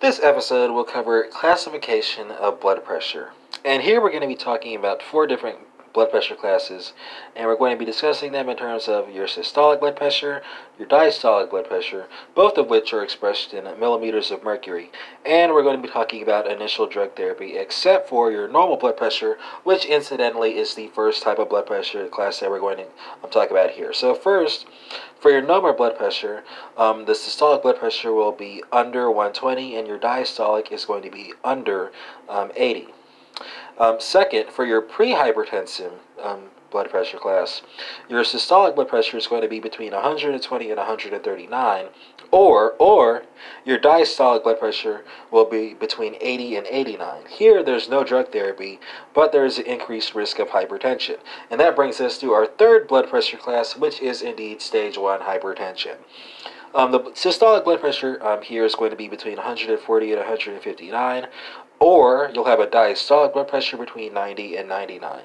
[0.00, 3.32] This episode will cover classification of blood pressure.
[3.66, 5.58] And here we're going to be talking about four different
[5.92, 6.92] blood pressure classes,
[7.34, 10.42] and we're going to be discussing them in terms of your systolic blood pressure,
[10.78, 14.90] your diastolic blood pressure, both of which are expressed in millimeters of mercury.
[15.26, 18.96] And we're going to be talking about initial drug therapy, except for your normal blood
[18.96, 22.86] pressure, which incidentally is the first type of blood pressure class that we're going to
[23.22, 23.92] um, talk about here.
[23.92, 24.66] So, first,
[25.20, 26.44] for your normal blood pressure,
[26.76, 31.10] um, the systolic blood pressure will be under 120, and your diastolic is going to
[31.10, 31.92] be under
[32.28, 32.88] um, 80.
[33.80, 37.62] Um, second, for your prehypertensive um, blood pressure class,
[38.10, 41.86] your systolic blood pressure is going to be between 120 and 139,
[42.30, 43.22] or or
[43.64, 47.22] your diastolic blood pressure will be between 80 and 89.
[47.30, 48.78] Here, there's no drug therapy,
[49.14, 51.16] but there is an increased risk of hypertension,
[51.50, 55.20] and that brings us to our third blood pressure class, which is indeed stage one
[55.20, 55.96] hypertension.
[56.72, 61.26] Um, the systolic blood pressure um, here is going to be between 140 and 159
[61.80, 65.22] or you'll have a diastolic blood pressure between 90 and 99.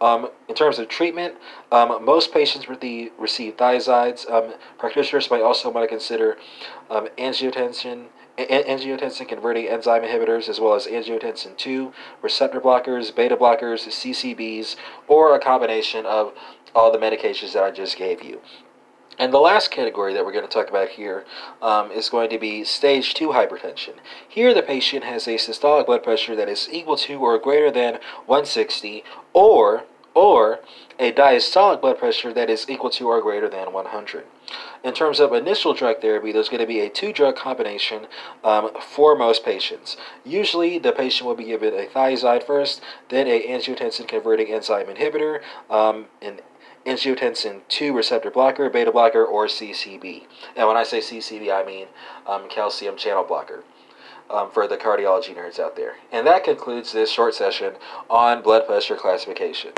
[0.00, 1.34] Um, in terms of treatment,
[1.70, 4.28] um, most patients receive, receive thiazides.
[4.30, 6.38] Um, practitioners might also want to consider
[6.90, 8.06] um, angiotensin.
[8.38, 11.92] Angiotensin converting enzyme inhibitors, as well as angiotensin 2,
[12.22, 14.76] receptor blockers, beta blockers, CCBs,
[15.08, 16.32] or a combination of
[16.72, 18.40] all the medications that I just gave you.
[19.18, 21.24] And the last category that we're going to talk about here
[21.60, 23.94] um, is going to be stage 2 hypertension.
[24.28, 27.94] Here, the patient has a systolic blood pressure that is equal to or greater than
[28.26, 30.60] 160, or, or
[30.98, 34.24] a diastolic blood pressure that is equal to or greater than 100.
[34.82, 38.06] In terms of initial drug therapy, there's going to be a two drug combination
[38.42, 39.96] um, for most patients.
[40.24, 45.40] Usually, the patient will be given a thiazide first, then a angiotensin converting enzyme inhibitor,
[45.70, 46.40] um, an
[46.88, 50.24] angiotensin 2 receptor blocker, beta blocker, or CCB.
[50.56, 51.86] And when I say CCB, I mean
[52.26, 53.64] um, calcium channel blocker.
[54.30, 55.94] Um, for the cardiology nerds out there.
[56.12, 57.76] And that concludes this short session
[58.10, 59.72] on blood pressure classification.